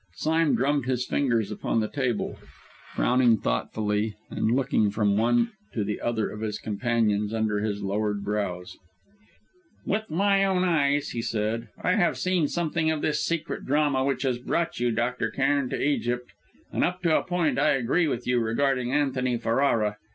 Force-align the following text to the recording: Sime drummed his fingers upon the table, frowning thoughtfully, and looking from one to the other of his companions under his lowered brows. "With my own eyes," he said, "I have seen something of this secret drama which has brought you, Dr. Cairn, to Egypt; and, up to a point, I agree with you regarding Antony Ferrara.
Sime 0.15 0.55
drummed 0.55 0.87
his 0.87 1.05
fingers 1.05 1.51
upon 1.51 1.79
the 1.79 1.87
table, 1.87 2.35
frowning 2.95 3.37
thoughtfully, 3.37 4.15
and 4.31 4.49
looking 4.49 4.89
from 4.89 5.15
one 5.15 5.51
to 5.73 5.83
the 5.83 6.01
other 6.01 6.31
of 6.31 6.41
his 6.41 6.57
companions 6.57 7.35
under 7.35 7.59
his 7.59 7.83
lowered 7.83 8.23
brows. 8.23 8.79
"With 9.85 10.09
my 10.09 10.43
own 10.43 10.63
eyes," 10.63 11.09
he 11.09 11.21
said, 11.21 11.67
"I 11.83 11.97
have 11.97 12.17
seen 12.17 12.47
something 12.47 12.89
of 12.89 13.03
this 13.03 13.23
secret 13.23 13.63
drama 13.63 14.03
which 14.03 14.23
has 14.23 14.39
brought 14.39 14.79
you, 14.79 14.89
Dr. 14.89 15.29
Cairn, 15.29 15.69
to 15.69 15.79
Egypt; 15.79 16.31
and, 16.71 16.83
up 16.83 17.03
to 17.03 17.15
a 17.15 17.21
point, 17.21 17.59
I 17.59 17.73
agree 17.73 18.07
with 18.07 18.25
you 18.25 18.39
regarding 18.39 18.91
Antony 18.91 19.37
Ferrara. 19.37 19.97